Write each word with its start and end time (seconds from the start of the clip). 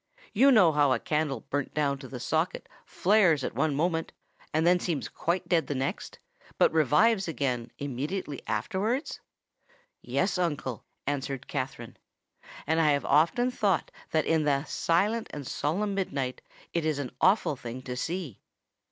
You 0.33 0.51
know 0.51 0.71
how 0.71 0.91
a 0.93 0.99
candle 0.99 1.41
burnt 1.41 1.75
down 1.75 1.99
to 1.99 2.07
the 2.07 2.19
socket 2.19 2.67
flares 2.87 3.43
at 3.43 3.53
one 3.53 3.75
moment, 3.75 4.11
and 4.51 4.65
then 4.65 4.79
seems 4.79 5.07
quite 5.07 5.47
dead 5.47 5.67
the 5.67 5.75
next, 5.75 6.17
but 6.57 6.73
revives 6.73 7.27
again 7.27 7.69
immediately 7.77 8.41
afterwards?" 8.47 9.19
"Yes, 10.01 10.39
uncle," 10.39 10.85
answered 11.05 11.47
Katherine; 11.47 11.97
"and 12.65 12.81
I 12.81 12.89
have 12.93 13.05
often 13.05 13.51
thought 13.51 13.91
that 14.09 14.25
in 14.25 14.43
the 14.43 14.63
silent 14.63 15.27
and 15.29 15.45
solemn 15.45 15.93
midnight 15.93 16.41
it 16.73 16.83
is 16.83 16.97
an 16.97 17.11
awful 17.21 17.55
thing 17.55 17.83
to 17.83 17.95
see." 17.95 18.39